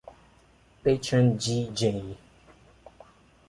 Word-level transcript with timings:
Patron, 0.83 1.37
G. 1.37 1.69
J. 1.75 2.17